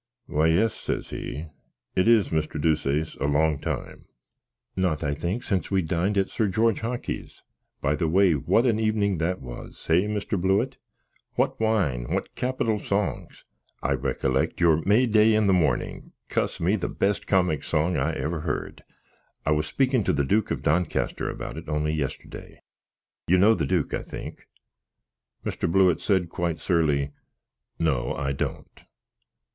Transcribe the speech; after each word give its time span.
"Why, 0.25 0.47
yes," 0.47 0.73
says 0.73 1.11
he, 1.11 1.45
"it 1.95 2.07
is, 2.07 2.29
Mr. 2.29 2.59
Deuceace, 2.59 3.13
a 3.17 3.25
long 3.25 3.59
time." 3.59 4.05
"Not, 4.75 5.03
I 5.03 5.13
think, 5.13 5.43
since 5.43 5.69
we 5.69 5.83
dined 5.83 6.17
at 6.17 6.31
Sir 6.31 6.47
George 6.47 6.79
Hockey's. 6.79 7.43
By 7.81 7.93
the 7.95 8.07
by, 8.07 8.31
what 8.31 8.65
an 8.65 8.79
evening 8.79 9.19
that 9.19 9.41
was 9.41 9.85
hay, 9.85 10.05
Mr. 10.07 10.41
Blewitt? 10.41 10.77
What 11.35 11.59
wine! 11.59 12.11
what 12.11 12.33
capital 12.33 12.79
songs! 12.79 13.45
I 13.83 13.91
recollect 13.93 14.59
your 14.59 14.81
'May 14.85 15.05
day 15.05 15.35
in 15.35 15.45
the 15.45 15.53
morning' 15.53 16.13
cuss 16.29 16.59
me, 16.59 16.75
the 16.77 16.89
best 16.89 17.27
comick 17.27 17.63
song 17.63 17.99
I 17.99 18.13
ever 18.13 18.39
heard. 18.39 18.83
I 19.45 19.51
was 19.51 19.67
speaking 19.67 20.03
to 20.05 20.13
the 20.13 20.25
Duke 20.25 20.49
of 20.49 20.63
Doncaster 20.63 21.29
about 21.29 21.57
it 21.57 21.69
only 21.69 21.93
yesterday. 21.93 22.63
You 23.27 23.37
know 23.37 23.53
the 23.53 23.67
duke, 23.67 23.93
I 23.93 24.01
think?" 24.01 24.47
Mr. 25.45 25.71
Blewitt 25.71 26.01
said, 26.01 26.27
quite 26.29 26.59
surly, 26.59 27.11
"No, 27.77 28.15
I 28.15 28.31
don't." 28.31 28.81